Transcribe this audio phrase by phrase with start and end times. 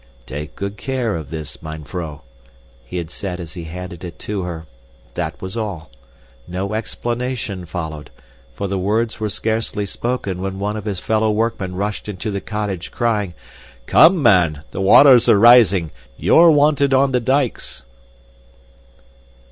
[0.25, 2.21] "Take good care of this, mine vrouw,"
[2.83, 4.65] he had said as he handed it to her
[5.13, 5.91] that was all.
[6.47, 8.09] No explanation followed,
[8.55, 12.41] for the words were scarcely spoken when one of his fellow workmen rushed into the
[12.41, 13.35] cottage, crying,
[13.85, 14.63] "Come, man!
[14.71, 15.91] The waters are rising!
[16.17, 17.83] You're wanted on the dikes."